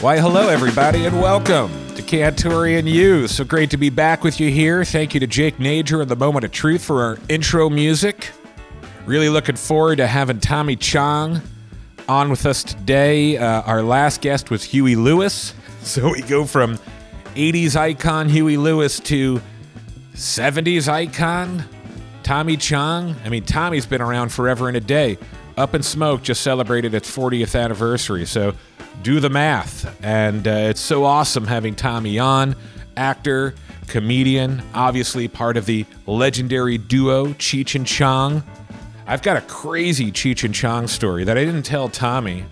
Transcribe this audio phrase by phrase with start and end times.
[0.00, 3.28] Why, hello, everybody, and welcome to Cantorian U.
[3.28, 4.82] So great to be back with you here.
[4.82, 8.30] Thank you to Jake Nager and the Moment of Truth for our intro music.
[9.04, 11.42] Really looking forward to having Tommy Chong
[12.08, 13.36] on with us today.
[13.36, 15.52] Uh, our last guest was Huey Lewis.
[15.82, 16.78] So we go from
[17.34, 19.42] 80s icon Huey Lewis to
[20.14, 21.62] 70s icon
[22.22, 23.16] Tommy Chong.
[23.26, 25.18] I mean, Tommy's been around forever and a day.
[25.58, 28.24] Up in Smoke just celebrated its 40th anniversary.
[28.24, 28.54] So
[29.02, 29.96] do the math.
[30.04, 32.56] And uh, it's so awesome having Tommy on,
[32.96, 33.54] actor,
[33.86, 38.42] comedian, obviously part of the legendary duo Cheech and Chong.
[39.06, 42.44] I've got a crazy Cheech and Chong story that I didn't tell Tommy.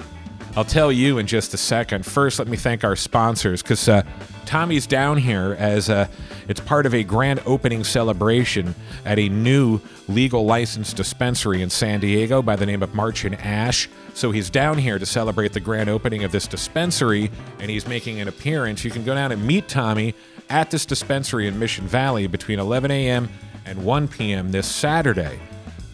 [0.59, 2.05] I'll tell you in just a second.
[2.05, 4.03] First, let me thank our sponsors because uh,
[4.45, 6.09] Tommy's down here as uh,
[6.49, 12.01] it's part of a grand opening celebration at a new legal licensed dispensary in San
[12.01, 13.89] Diego by the name of March and Ash.
[14.15, 18.21] So he's down here to celebrate the grand opening of this dispensary, and he's making
[18.21, 18.85] an appearance.
[18.85, 20.13] You can go down and meet Tommy
[20.51, 23.29] at this dispensary in Mission Valley between 11 a.m.
[23.65, 24.51] and 1 p.m.
[24.51, 25.39] this Saturday.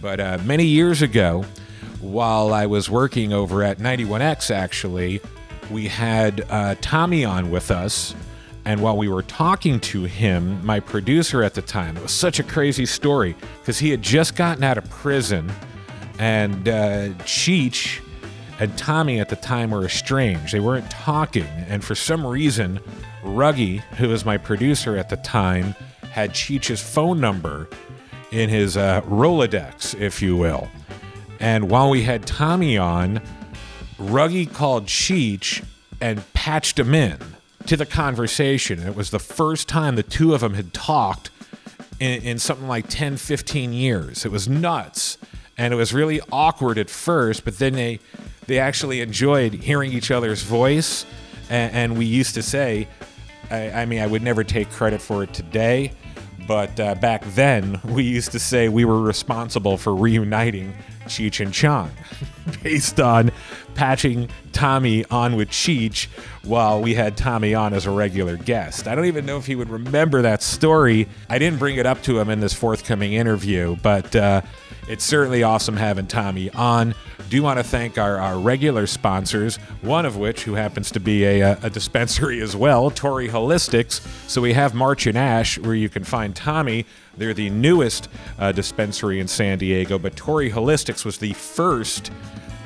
[0.01, 1.45] But uh, many years ago,
[2.05, 5.21] while I was working over at 91X, actually,
[5.71, 8.15] we had uh, Tommy on with us.
[8.67, 12.39] And while we were talking to him, my producer at the time, it was such
[12.39, 15.53] a crazy story because he had just gotten out of prison,
[16.19, 18.01] and uh, Cheech
[18.59, 20.55] and Tommy at the time were estranged.
[20.55, 22.81] They weren't talking, and for some reason,
[23.23, 25.75] Ruggy, who was my producer at the time,
[26.11, 27.69] had Cheech's phone number
[28.33, 30.71] in his uh, Rolodex, if you will.
[31.45, 33.21] And while we had Tommy on,
[33.99, 35.63] Ruggy called Cheech
[36.01, 37.19] and patched him in
[37.67, 38.79] to the conversation.
[38.79, 41.29] It was the first time the two of them had talked
[42.01, 44.25] in, in something like 10, 15 years.
[44.25, 45.19] It was nuts.
[45.59, 48.01] And it was really awkward at first, but then they
[48.47, 51.05] they actually enjoyed hearing each other's voice.
[51.51, 52.89] And, and we used to say,
[53.51, 55.93] I, I, mean, I would never take credit for it today,
[56.49, 61.53] but uh, back then we used to say we were responsible for reuniting Cheech and
[61.53, 61.91] Chong
[62.63, 63.31] based on
[63.75, 66.07] patching Tommy on with Cheech
[66.45, 68.87] while we had Tommy on as a regular guest.
[68.87, 71.09] I don't even know if he would remember that story.
[71.29, 74.43] I didn't bring it up to him in this forthcoming interview, but uh,
[74.89, 76.95] it's certainly awesome having Tommy on.
[77.31, 81.25] Do want to thank our, our regular sponsors, one of which who happens to be
[81.25, 84.01] a, a dispensary as well, Torrey Holistics.
[84.29, 86.87] So we have March and Ash, where you can find Tommy.
[87.17, 88.09] They're the newest
[88.39, 92.11] uh, dispensary in San Diego, but Torrey Holistics was the first,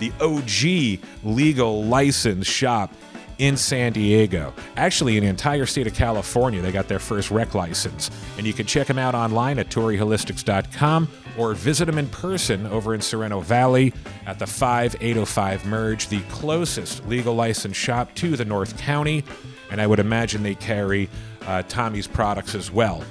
[0.00, 2.92] the OG legal license shop
[3.38, 4.52] in San Diego.
[4.76, 8.10] Actually, in the entire state of California, they got their first rec license.
[8.36, 12.94] And you can check them out online at torreyholistics.com or visit them in person over
[12.94, 13.94] in Sorrento Valley
[14.26, 19.24] at the 5805 Merge, the closest legal license shop to the North County.
[19.70, 21.08] And I would imagine they carry
[21.46, 23.02] uh, Tommy's products as well.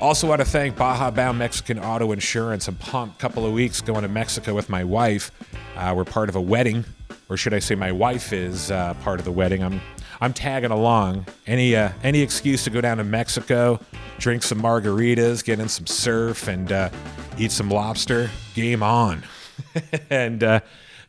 [0.00, 2.68] Also, want to thank Baja Bound Mexican Auto Insurance.
[2.68, 3.16] I'm pumped.
[3.16, 5.32] A couple of weeks going to Mexico with my wife.
[5.76, 6.84] Uh, we're part of a wedding
[7.28, 9.62] or should I say, my wife is uh, part of the wedding.
[9.62, 9.80] I'm
[10.20, 11.26] I'm tagging along.
[11.46, 13.80] Any uh, any excuse to go down to Mexico,
[14.18, 16.90] drink some margaritas, get in some surf, and uh,
[17.38, 18.30] eat some lobster.
[18.54, 19.22] Game on,
[20.10, 20.60] and uh,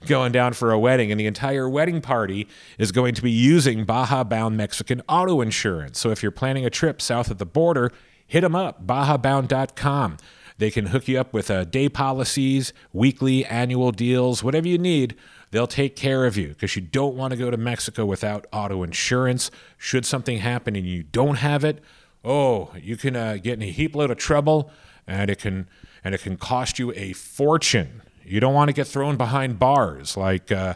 [0.05, 1.11] going down for a wedding.
[1.11, 2.47] And the entire wedding party
[2.77, 5.99] is going to be using Baja Bound Mexican Auto Insurance.
[5.99, 7.91] So if you're planning a trip south of the border,
[8.27, 8.85] hit them up.
[8.85, 10.17] BajaBound.com.
[10.57, 15.15] They can hook you up with uh, day policies, weekly, annual deals, whatever you need.
[15.51, 18.83] They'll take care of you because you don't want to go to Mexico without auto
[18.83, 19.49] insurance.
[19.77, 21.81] Should something happen and you don't have it,
[22.23, 24.69] oh, you can uh, get in a heap load of trouble,
[25.09, 25.67] and it can
[26.03, 28.01] and it can cost you a fortune.
[28.23, 30.75] You don't want to get thrown behind bars like uh,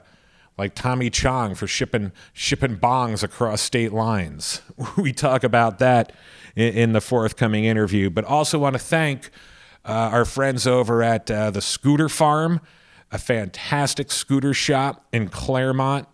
[0.58, 4.62] like Tommy Chong for shipping shipping bongs across state lines.
[4.98, 6.12] we talk about that
[6.56, 9.30] in, in, the forthcoming interview, but also want to thank
[9.86, 12.60] uh, our friends over at uh, the Scooter Farm
[13.14, 16.08] a fantastic scooter shop in Claremont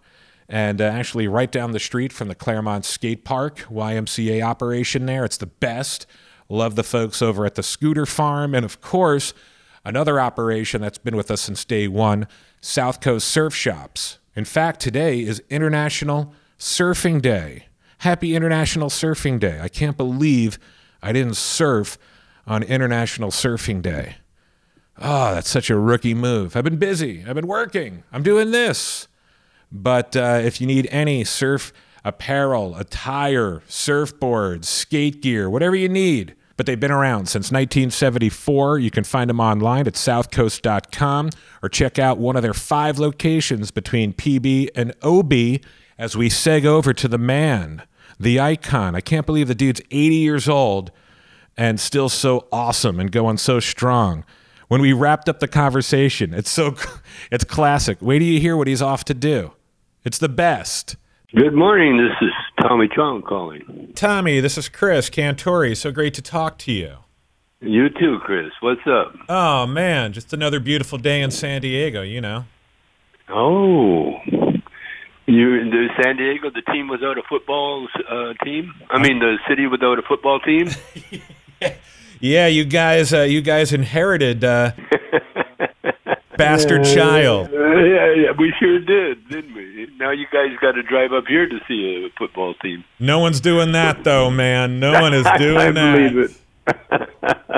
[0.50, 5.24] and uh, actually right down the street from the Claremont Skate Park YMCA operation there.
[5.24, 6.06] It's the best.
[6.50, 8.56] Love the folks over at the Scooter Farm.
[8.56, 9.34] And of course,
[9.86, 12.28] another operation that's been with us since day one
[12.60, 14.18] South Coast Surf Shops.
[14.36, 17.66] In fact, today is International Surfing Day.
[18.00, 19.60] Happy International Surfing Day.
[19.62, 20.58] I can't believe
[21.04, 21.98] I didn't surf
[22.48, 24.16] on International Surfing Day.
[24.98, 26.56] Oh, that's such a rookie move.
[26.56, 27.24] I've been busy.
[27.26, 28.04] I've been working.
[28.12, 29.08] I'm doing this.
[29.72, 31.72] But uh, if you need any surf
[32.04, 38.80] apparel, attire, surfboards, skate gear, whatever you need, but they've been around since 1974.
[38.80, 41.30] You can find them online at southcoast.com
[41.64, 45.62] or check out one of their five locations between PB and OB
[45.98, 47.84] as we seg over to the man,
[48.20, 48.94] the icon.
[48.94, 50.92] I can't believe the dude's 80 years old
[51.56, 54.26] and still so awesome and going so strong.
[54.68, 56.76] When we wrapped up the conversation, it's so
[57.32, 58.00] it's classic.
[58.02, 59.54] Wait till you hear what he's off to do.
[60.04, 60.98] It's the best.
[61.34, 61.96] Good morning.
[61.96, 63.92] This is Tommy Chong calling.
[63.96, 65.76] Tommy, this is Chris Cantore.
[65.76, 66.98] So great to talk to you.
[67.62, 68.52] You too, Chris.
[68.62, 69.14] What's up?
[69.28, 72.46] Oh man, just another beautiful day in San Diego, you know.
[73.30, 74.14] Oh,
[75.26, 78.74] you the San Diego, the team without a football uh, team.
[78.90, 80.70] I mean, the city without a football team.
[82.20, 84.72] yeah, you guys, uh, you guys inherited uh,
[86.40, 87.48] bastard child.
[87.48, 89.88] Uh, yeah, yeah, we sure did, didn't we?
[90.00, 92.84] Now you guys got to drive up here to see a football team.
[93.00, 94.80] No one's doing that though, man.
[94.80, 95.96] No one is doing I that.
[95.98, 96.36] believe it.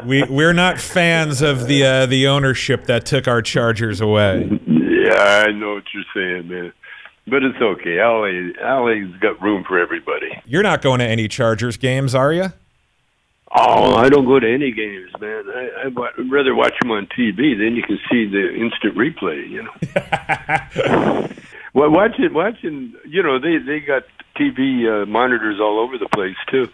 [0.06, 4.50] we we're not fans of the uh, the ownership that took our Chargers away.
[4.68, 6.74] Yeah, I know what you're saying, man.
[7.28, 8.02] But it's okay.
[8.02, 8.52] LA,
[8.82, 10.42] LA's got room for everybody.
[10.46, 12.52] You're not going to any Chargers games, are you?
[13.54, 15.44] Oh, I don't go to any games, man.
[15.50, 17.58] I, I'd rather watch them on TV.
[17.58, 19.50] Then you can see the instant replay.
[19.50, 21.28] You know.
[21.74, 22.94] well, watching, watching.
[23.06, 24.04] You know, they they got
[24.38, 26.70] TV uh, monitors all over the place too.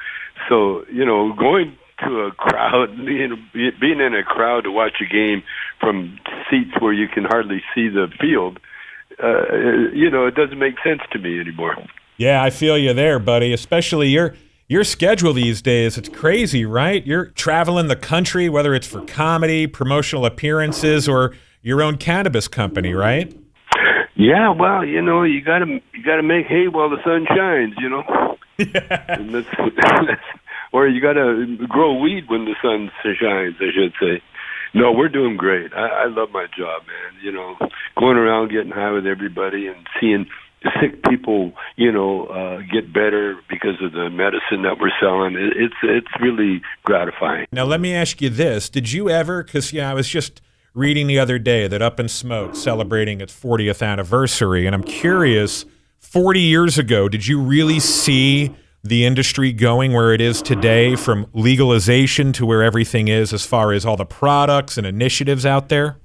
[0.48, 5.12] So you know, going to a crowd, being being in a crowd to watch a
[5.12, 5.42] game
[5.80, 6.20] from
[6.50, 8.60] seats where you can hardly see the field.
[9.22, 11.76] Uh, you know, it doesn't make sense to me anymore.
[12.18, 13.52] Yeah, I feel you there, buddy.
[13.52, 14.36] Especially your
[14.68, 15.98] your schedule these days.
[15.98, 17.06] It's crazy, right?
[17.06, 22.94] You're traveling the country, whether it's for comedy, promotional appearances, or your own cannabis company,
[22.94, 23.34] right?
[24.16, 27.90] Yeah, well, you know, you gotta you gotta make hay while the sun shines, you
[27.90, 28.38] know.
[28.58, 30.22] That's, that's,
[30.74, 34.24] or you gotta grow weed when the sun shines, I should say.
[34.74, 35.72] No, we're doing great.
[35.74, 37.24] I, I love my job, man.
[37.24, 37.56] You know,
[37.96, 40.26] going around getting high with everybody and seeing
[40.82, 45.36] sick people, you know, uh, get better because of the medicine that we're selling.
[45.36, 47.48] It, it's it's really gratifying.
[47.52, 49.44] Now, let me ask you this: Did you ever?
[49.44, 50.42] Because yeah, I was just
[50.74, 55.66] reading the other day that Up in Smoke celebrating its 40th anniversary, and I'm curious.
[56.00, 61.28] 40 years ago, did you really see the industry going where it is today, from
[61.34, 65.98] legalization to where everything is, as far as all the products and initiatives out there?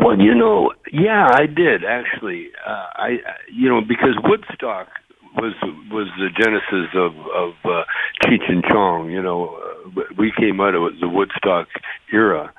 [0.00, 2.50] Well, you know, yeah, I did actually.
[2.66, 3.18] Uh, I,
[3.52, 4.88] you know, because Woodstock
[5.36, 5.54] was
[5.90, 7.84] was the genesis of of uh,
[8.22, 9.10] Cheech and Chong.
[9.10, 11.68] You know, uh, we came out of the Woodstock
[12.12, 12.52] era,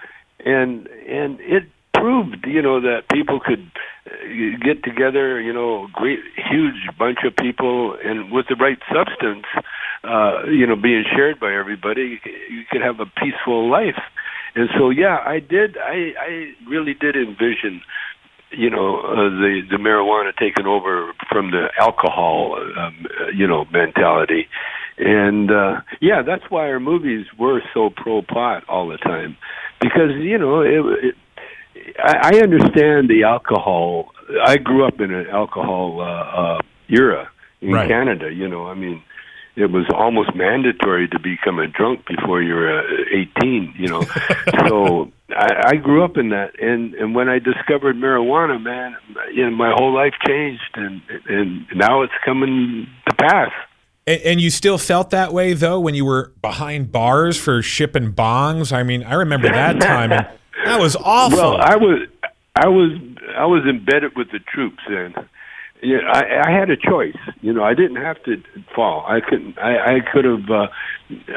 [0.46, 1.64] and and it
[1.94, 3.72] proved, you know, that people could
[4.08, 5.40] uh, get together.
[5.40, 9.46] You know, great, huge bunch of people, and with the right substance,
[10.04, 12.20] uh, you know, being shared by everybody,
[12.50, 14.02] you could have a peaceful life.
[14.56, 15.78] And so, yeah, I did.
[15.78, 17.82] I I really did envision,
[18.52, 23.66] you know, uh, the the marijuana taking over from the alcohol, um, uh, you know,
[23.72, 24.48] mentality.
[24.98, 29.38] And uh yeah, that's why our movies were so pro pot all the time,
[29.82, 31.06] because you know it.
[31.06, 31.16] it
[31.98, 34.12] I, I understand the alcohol.
[34.46, 37.30] I grew up in an alcohol uh, uh, era
[37.62, 37.90] in Right.
[37.90, 38.32] Canada.
[38.32, 39.02] You know, I mean,
[39.56, 43.74] it was almost mandatory to become a drunk before you were uh, 18.
[43.78, 44.02] You know,
[44.68, 48.96] so I, I grew up in that, and and when I discovered marijuana, man,
[49.34, 53.52] you know, my whole life changed, and and now it's coming to pass.
[54.08, 58.12] And, and you still felt that way though when you were behind bars for shipping
[58.12, 58.74] bongs.
[58.74, 60.28] I mean, I remember that time, and
[60.66, 61.38] that was awful.
[61.38, 62.08] Well, I was,
[62.56, 63.00] I was,
[63.38, 64.84] I was embedded with the troops,
[65.84, 67.18] and yeah, I, I had a choice.
[67.42, 68.42] You know, I didn't have to
[68.76, 69.06] fall.
[69.08, 69.58] I couldn't.
[69.60, 70.50] I, I could have.
[70.50, 70.68] Uh,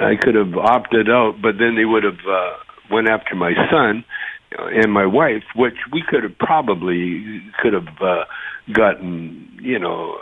[0.00, 2.52] I could have opted out, but then they would have uh,
[2.90, 4.04] went after my son
[4.52, 8.24] and my wife, which we could have probably could have uh,
[8.72, 9.58] gotten.
[9.60, 10.16] You know,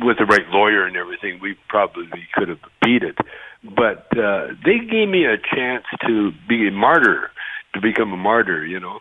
[0.00, 3.18] with the right lawyer and everything, we probably could have beat it.
[3.64, 7.30] But uh, they gave me a chance to be a martyr,
[7.74, 8.64] to become a martyr.
[8.64, 9.00] You know,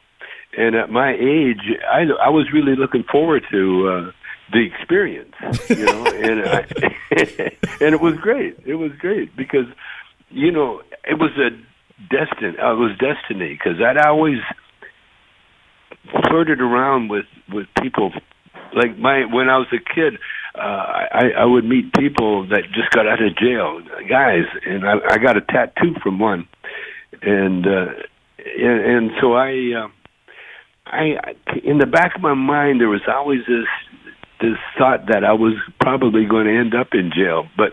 [0.57, 1.61] and at my age,
[1.91, 3.87] I I was really looking forward to.
[3.87, 4.11] Uh,
[4.53, 5.33] the experience,
[5.67, 6.59] you know, and I,
[7.81, 8.57] and it was great.
[8.65, 9.65] It was great because,
[10.29, 11.49] you know, it was a
[12.09, 12.55] destin.
[12.61, 14.39] Uh, it was destiny because I'd always
[16.27, 18.11] flirted around with with people.
[18.75, 20.17] Like my when I was a kid,
[20.55, 24.93] uh, I I would meet people that just got out of jail, guys, and I,
[25.09, 26.47] I got a tattoo from one,
[27.21, 27.87] and uh,
[28.37, 29.83] and, and so I.
[29.83, 29.87] Uh,
[30.85, 31.33] I, I
[31.63, 33.65] in the back of my mind there was always this
[34.43, 37.71] this thought that I was probably going to end up in jail, but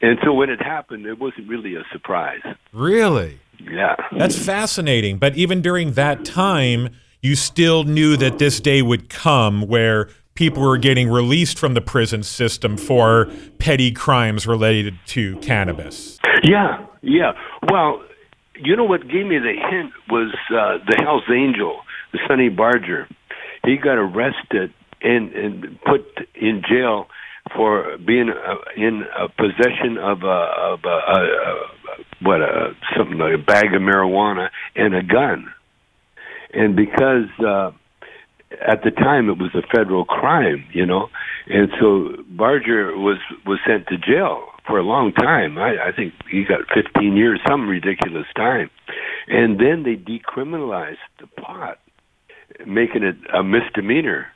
[0.00, 2.40] and so when it happened, it wasn't really a surprise.
[2.72, 3.38] really?
[3.60, 5.18] Yeah, That's fascinating.
[5.18, 10.62] But even during that time, you still knew that this day would come where people
[10.62, 16.18] were getting released from the prison system for petty crimes related to cannabis.
[16.44, 17.32] Yeah, yeah.
[17.68, 18.00] Well,
[18.54, 21.80] you know what gave me the hint was uh, the Hell's Angel,
[22.12, 23.08] the Sonny Barger.
[23.64, 27.08] He got arrested and, and put in jail
[27.54, 31.68] for being uh, in uh, possession of a, of a, a
[32.20, 35.52] what a something like a bag of marijuana and a gun,
[36.52, 37.70] and because uh,
[38.66, 41.08] at the time it was a federal crime, you know,
[41.46, 45.58] and so Barger was was sent to jail for a long time.
[45.58, 48.70] I, I think he got 15 years, some ridiculous time,
[49.26, 51.78] and then they decriminalized the pot,
[52.66, 54.26] making it a misdemeanor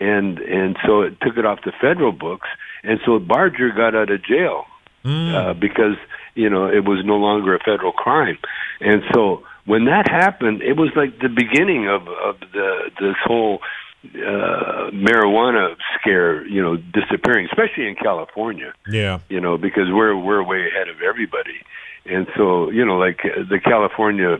[0.00, 2.48] and and so it took it off the federal books,
[2.82, 4.64] and so Barger got out of jail
[5.04, 5.34] mm.
[5.34, 5.96] uh, because
[6.34, 8.38] you know it was no longer a federal crime,
[8.80, 13.60] and so when that happened, it was like the beginning of of the this whole
[14.02, 18.72] uh marijuana scare you know disappearing especially in california.
[18.88, 19.20] Yeah.
[19.28, 21.60] You know because we're we're way ahead of everybody.
[22.06, 24.38] And so you know like the california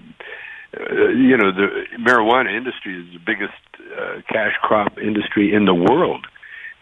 [0.78, 3.52] uh, you know the marijuana industry is the biggest
[3.98, 6.26] uh, cash crop industry in the world,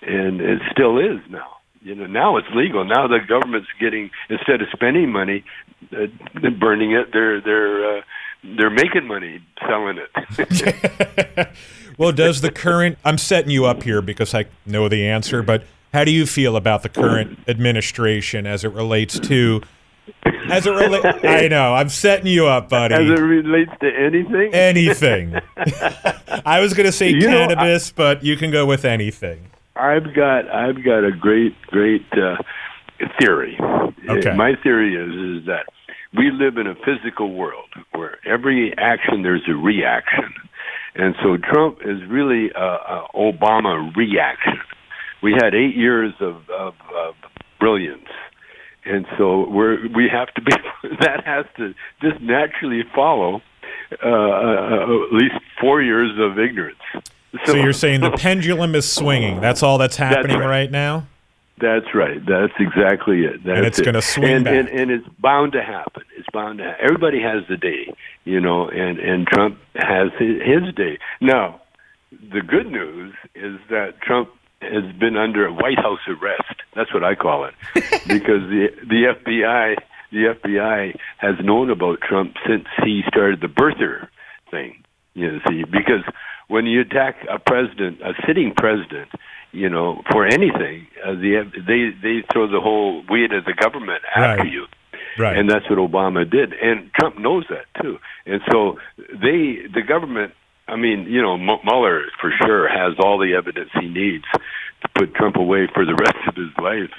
[0.02, 1.56] and it still is now.
[1.80, 2.84] You know, now it's legal.
[2.84, 5.44] Now the government's getting instead of spending money,
[5.92, 6.06] uh,
[6.58, 8.00] burning it, they're they're uh,
[8.44, 11.48] they're making money selling it.
[11.98, 12.98] well, does the current?
[13.04, 15.64] I'm setting you up here because I know the answer, but
[15.94, 19.62] how do you feel about the current administration as it relates to
[20.50, 22.94] as it relates, I know I'm setting you up, buddy.
[22.94, 25.34] As it relates to anything, anything.
[26.44, 29.50] I was going to say you cannabis, know, I, but you can go with anything.
[29.76, 32.36] I've got I've got a great great uh,
[33.20, 33.58] theory.
[34.08, 34.34] Okay.
[34.34, 35.66] My theory is is that
[36.16, 40.32] we live in a physical world where every action there's a reaction,
[40.94, 44.58] and so Trump is really a, a Obama reaction.
[45.22, 47.14] We had eight years of, of, of
[47.58, 48.08] brilliance
[48.88, 50.52] and so we're we have to be
[51.00, 53.42] that has to just naturally follow
[54.02, 56.78] uh, uh, at least four years of ignorance.
[56.92, 59.40] So, so you're saying the pendulum is swinging.
[59.40, 60.46] That's all that's happening that's right.
[60.46, 60.70] right.
[60.70, 61.06] now.
[61.60, 62.24] That's right.
[62.24, 63.42] That's exactly it.
[63.44, 63.84] That's and it's it.
[63.84, 64.54] going to swing and, back.
[64.54, 66.04] And, and it's bound to happen.
[66.16, 66.64] It's bound to.
[66.64, 66.84] happen.
[66.84, 67.92] Everybody has the day,
[68.24, 70.98] you know, and and Trump has his, his day.
[71.20, 71.60] Now,
[72.12, 76.62] the good news is that Trump has been under White House arrest.
[76.74, 77.54] That's what I call it,
[78.06, 79.76] because the the FBI
[80.10, 84.08] the FBI has known about Trump since he started the birther
[84.50, 84.82] thing.
[85.14, 86.04] You know, see, because
[86.48, 89.10] when you attack a president, a sitting president,
[89.52, 94.02] you know, for anything, uh, the they they throw the whole weight of the government
[94.14, 94.52] after right.
[94.52, 94.66] you.
[95.18, 95.36] Right.
[95.36, 97.98] And that's what Obama did, and Trump knows that too.
[98.24, 100.32] And so they, the government
[100.68, 104.24] I mean, you know, M- Mueller for sure has all the evidence he needs
[104.82, 106.92] to put Trump away for the rest of his life.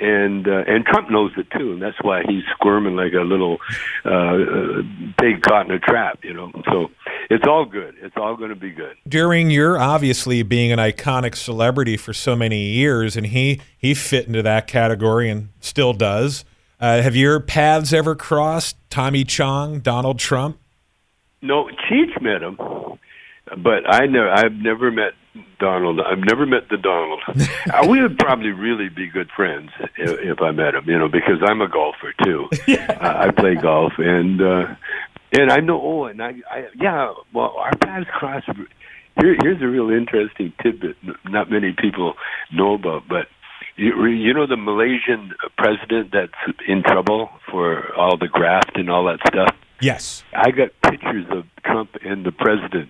[0.00, 3.58] And uh, and Trump knows it too, and that's why he's squirming like a little
[4.04, 4.82] uh, uh,
[5.20, 6.50] pig caught in a trap, you know.
[6.64, 6.90] So
[7.30, 7.94] it's all good.
[8.02, 8.96] It's all going to be good.
[9.06, 14.26] During your obviously being an iconic celebrity for so many years, and he he fit
[14.26, 16.44] into that category and still does.
[16.80, 18.76] Uh, have your paths ever crossed?
[18.90, 20.58] Tommy Chong, Donald Trump?
[21.42, 22.58] No, Cheech met him
[23.56, 25.12] but I never, I've never met
[25.58, 26.00] Donald.
[26.00, 27.22] I've never met the Donald.
[27.72, 31.08] uh, we would probably really be good friends if, if I met him, you know,
[31.08, 32.48] because I'm a golfer too.
[32.66, 32.98] yeah.
[33.00, 34.74] uh, I play golf, and uh,
[35.32, 35.80] and I know.
[35.82, 37.12] Oh, and I, I, yeah.
[37.32, 38.44] Well, our paths cross.
[39.20, 40.96] Here, here's a real interesting tidbit.
[41.24, 42.14] Not many people
[42.52, 43.28] know about, but
[43.76, 49.04] you, you know the Malaysian president that's in trouble for all the graft and all
[49.04, 49.54] that stuff.
[49.80, 52.88] Yes, I got pictures of Trump and the president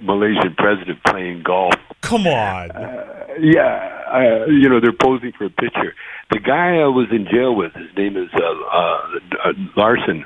[0.00, 1.74] Malaysian president playing golf.
[2.00, 2.70] Come on.
[2.70, 5.94] Uh, yeah, uh, you know they're posing for a picture.
[6.30, 10.24] The guy I was in jail with, his name is uh, uh, Larson,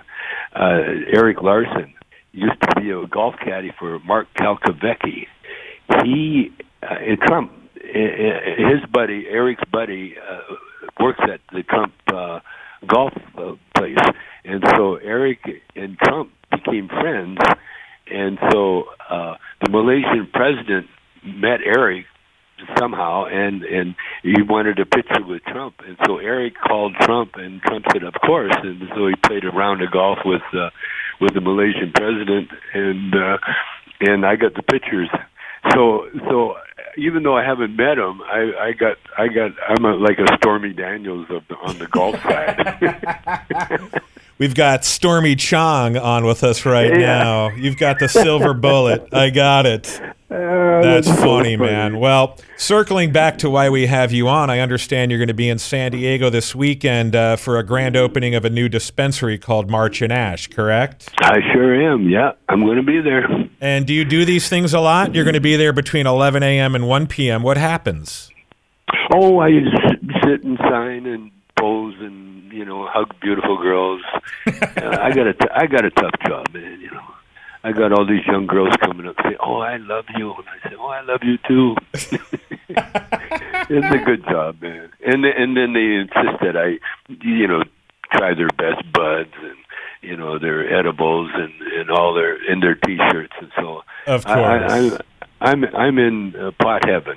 [0.55, 0.81] uh,
[1.13, 1.95] Erik Larson.
[2.33, 5.27] Used to be a golf caddy for Mark Calcavecchia.
[6.05, 10.55] He uh, and Trump, his buddy, Eric's buddy, uh,
[11.01, 12.41] works at the Trump uh,
[12.87, 13.99] golf uh, place,
[14.45, 15.41] and so Eric
[15.75, 17.39] and Trump became friends
[18.11, 20.87] and so uh, the Malaysian president
[21.25, 22.07] met Eric
[22.77, 27.61] somehow, and and he wanted a picture with Trump, and so Eric called Trump, and
[27.63, 30.71] Trump said, "Of course," and so he played a round of golf with uh,
[31.21, 33.39] with the Malaysian president, and uh,
[34.01, 35.09] and I got the pictures.
[35.73, 36.57] So so
[36.97, 40.37] even though I haven't met him, I, I got I got I'm a, like a
[40.37, 44.03] Stormy Daniels of the, on the golf side.
[44.39, 47.23] We've got Stormy Chong on with us right yeah.
[47.23, 47.49] now.
[47.51, 49.13] You've got the silver bullet.
[49.13, 50.01] I got it.
[50.31, 51.99] Uh, That's so funny, man.
[52.01, 55.49] Well, circling back to why we have you on, I understand you're going to be
[55.49, 59.71] in San Diego this weekend uh, for a grand opening of a new dispensary called
[59.71, 61.09] March and Ash, correct?
[61.21, 62.11] I sure am.
[62.11, 63.27] Yeah, I'm going to be there.
[63.63, 65.15] And do you do these things a lot?
[65.15, 66.75] You're going to be there between 11 a.m.
[66.75, 67.43] and 1 p.m.
[67.43, 68.31] What happens?
[69.15, 69.49] Oh, I
[70.25, 74.01] sit and sign and pose and you know hug beautiful girls.
[74.47, 76.81] uh, I got a t- I got a tough job, man.
[76.81, 77.05] You know,
[77.65, 80.69] I got all these young girls coming up saying, "Oh, I love you," and I
[80.69, 81.77] say, "Oh, I love you too."
[83.71, 84.91] it's a good job, man.
[85.05, 86.79] And and then they insist that I,
[87.23, 87.63] you know,
[88.13, 89.57] try their best buds and
[90.03, 93.83] you know their edibles and and all their in their t-shirts and so.
[94.07, 94.73] Of I, course.
[94.73, 97.17] I, I, I'm I'm in uh, pot heaven.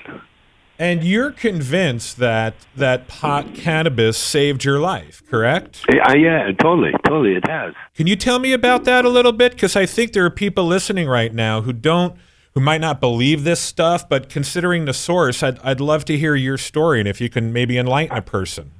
[0.81, 5.85] And you're convinced that that pot cannabis saved your life, correct?
[5.93, 7.35] Yeah, yeah, totally, totally.
[7.35, 7.75] It has.
[7.93, 9.51] Can you tell me about that a little bit?
[9.51, 12.15] Because I think there are people listening right now who don't,
[12.55, 16.33] who might not believe this stuff, but considering the source, I'd, I'd love to hear
[16.33, 18.71] your story and if you can maybe enlighten a person.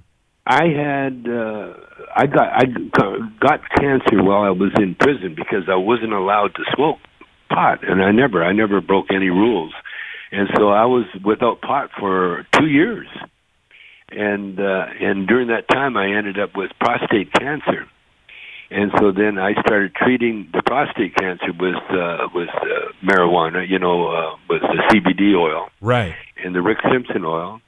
[0.48, 1.74] I had uh,
[2.16, 2.66] I got I
[3.40, 6.98] got cancer while I was in prison because I wasn't allowed to smoke
[7.50, 9.72] pot, and I never I never broke any rules,
[10.32, 13.08] and so I was without pot for two years,
[14.12, 17.88] and uh, and during that time I ended up with prostate cancer.
[18.74, 23.78] And so then I started treating the prostate cancer with uh, with uh, marijuana, you
[23.80, 26.16] know, uh, with the CBD oil Right.
[26.42, 27.60] and the Rick Simpson oil,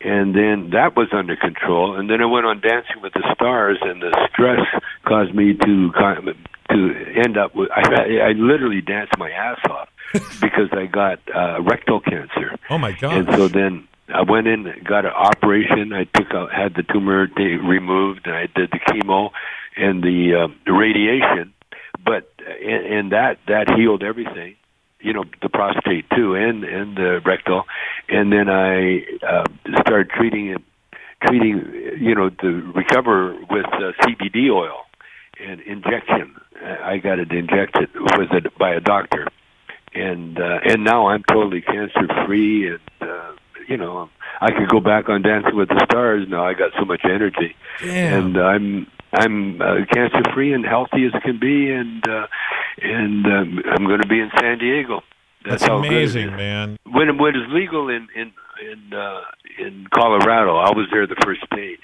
[0.00, 1.96] and then that was under control.
[1.96, 4.60] And then I went on Dancing with the Stars, and the stress
[5.04, 5.90] caused me to
[6.70, 7.68] to end up with.
[7.74, 9.88] I, I literally danced my ass off
[10.40, 13.16] because I got uh, rectal cancer, Oh my God.
[13.16, 13.88] and so then.
[14.12, 15.94] I went in, got an operation.
[15.94, 19.30] I took out, had the tumor removed, and I did the chemo
[19.74, 21.54] and the, uh, the radiation.
[22.04, 22.28] But
[22.62, 24.56] and, and that that healed everything
[25.00, 27.64] you know the prostate too and and the rectal
[28.08, 29.44] and then i uh,
[29.80, 30.62] started treating it
[31.24, 31.58] treating
[31.98, 34.78] you know to recover with uh, cbd oil
[35.40, 36.34] and injection
[36.84, 39.26] i got it injected with it by a doctor
[39.94, 43.32] and uh, and now i'm totally cancer free and uh,
[43.68, 44.08] you know
[44.40, 46.44] i could go back on dancing with the stars now.
[46.44, 47.54] I got so much energy.
[47.82, 52.26] And I'm I'm uh, cancer free and healthy as can be, and uh,
[52.80, 55.02] and um, I'm going to be in San Diego.
[55.44, 56.78] That's how amazing, man.
[56.90, 59.20] When it was legal in in in uh,
[59.58, 61.76] in Colorado, I was there the first day,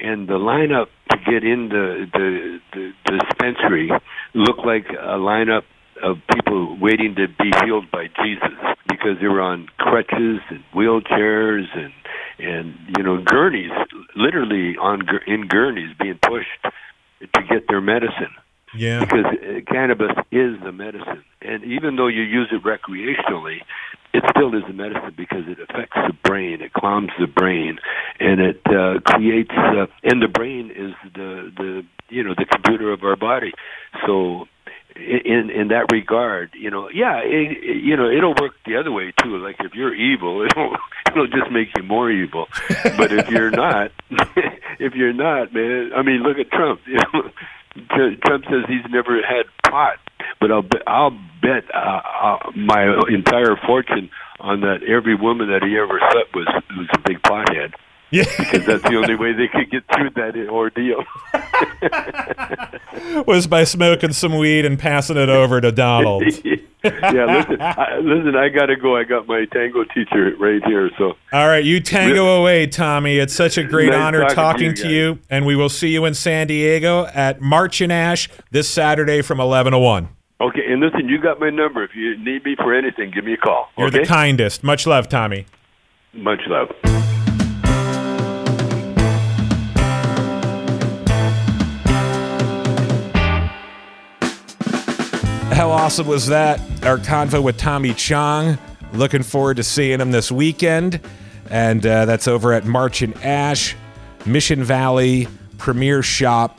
[0.00, 3.90] and the lineup to get in the the, the dispensary
[4.34, 5.62] looked like a lineup
[6.02, 8.56] of people waiting to be healed by Jesus
[8.88, 11.92] because they were on crutches and wheelchairs and
[12.38, 13.70] and you know gurneys,
[14.16, 16.48] literally on in gurneys being pushed
[17.20, 18.34] to get their medicine
[18.74, 19.00] Yeah.
[19.00, 23.58] because uh, cannabis is the medicine, and even though you use it recreationally,
[24.12, 27.78] it still is a medicine because it affects the brain, it calms the brain,
[28.18, 29.50] and it uh, creates.
[29.52, 33.52] Uh, and the brain is the the you know the computer of our body,
[34.06, 34.46] so.
[34.96, 38.92] In in that regard, you know, yeah, it, it, you know, it'll work the other
[38.92, 39.38] way too.
[39.38, 40.76] Like if you're evil, it'll
[41.08, 42.46] it'll just make you more evil.
[42.96, 43.90] But if you're not,
[44.78, 46.80] if you're not, man, I mean, look at Trump.
[46.86, 47.30] You know,
[48.24, 49.98] Trump says he's never had pot,
[50.40, 55.62] but I'll bet, I'll bet uh, uh, my entire fortune on that every woman that
[55.62, 57.72] he ever slept with was a big pothead
[58.12, 58.24] Yeah.
[58.38, 61.02] because that's the only way they could get through that ordeal.
[63.26, 66.22] Was by smoking some weed and passing it over to Donald.
[66.84, 68.96] yeah, listen, I, listen, I gotta go.
[68.96, 73.18] I got my tango teacher right here, so All right, you tango away, Tommy.
[73.18, 75.68] It's such a great Nice honor talking talking to to you you, and we will
[75.70, 80.08] see you in San Diego at March and Ash this Saturday from 11 to 1.
[80.40, 80.60] okay.
[80.68, 81.82] And listen, you got my number.
[81.82, 83.70] If you need me for anything, give me a call.
[83.78, 84.00] You're okay?
[84.00, 84.62] the kindest.
[84.62, 85.46] Much love, Tommy.
[86.12, 86.68] Much love.
[95.52, 96.60] How awesome was that?
[96.82, 98.56] Our convo with Tommy Chong.
[98.94, 100.98] Looking forward to seeing him this weekend.
[101.50, 103.76] And uh, that's over at March and Ash,
[104.24, 106.58] Mission Valley Premier Shop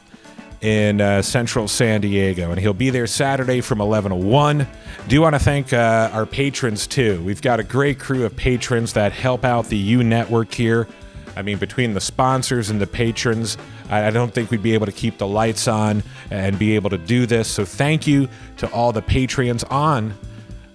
[0.61, 2.51] in uh, central San Diego.
[2.51, 4.67] And he'll be there Saturday from 11 to 1.
[5.07, 7.19] Do want to thank uh, our patrons too.
[7.23, 10.87] We've got a great crew of patrons that help out the U Network here.
[11.35, 13.57] I mean, between the sponsors and the patrons,
[13.89, 16.97] I don't think we'd be able to keep the lights on and be able to
[16.97, 17.47] do this.
[17.47, 20.13] So thank you to all the Patreons on,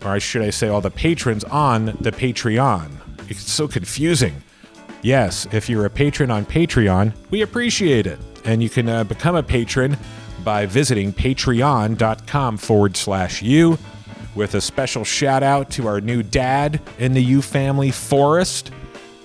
[0.04, 2.90] or should I say, all the patrons on the Patreon.
[3.28, 4.42] It's so confusing.
[5.02, 8.18] Yes, if you're a patron on Patreon, we appreciate it.
[8.44, 9.96] And you can uh, become a patron
[10.42, 13.78] by visiting patreon.com forward slash you,
[14.34, 18.70] with a special shout out to our new dad in the U family, Forrest.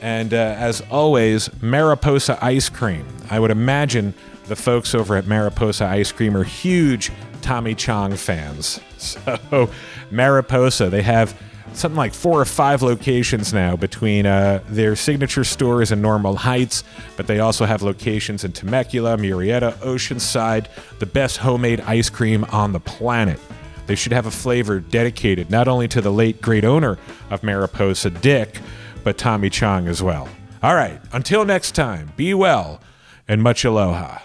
[0.04, 3.08] And uh, as always, Mariposa ice cream.
[3.30, 4.14] I would imagine
[4.48, 7.12] the folks over at Mariposa Ice Cream are huge
[7.42, 8.80] Tommy Chong fans.
[9.04, 9.70] So,
[10.12, 11.38] Mariposa, they have
[11.74, 16.86] something like four or five locations now between uh, their signature stores in Normal Heights,
[17.18, 20.68] but they also have locations in Temecula, Murrieta, Oceanside,
[21.00, 23.42] the best homemade ice cream on the planet.
[23.88, 26.98] They should have a flavor dedicated not only to the late great owner
[27.30, 28.60] of Mariposa, Dick,
[29.04, 30.28] but Tommy Chong as well.
[30.62, 32.80] All right, until next time, be well
[33.28, 34.20] and much aloha.